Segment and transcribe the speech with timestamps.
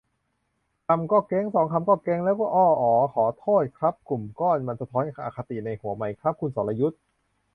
[0.87, 2.65] คำก็ 'แก๊ง' สองคำก็ 'แก๊ง' แล้วก็ อ้อ
[3.15, 6.99] ขอโทษครับ 'กลุ่มก้อน' มันสะท้อนอคติในหัวไหมครับ คุณสรยุทธ์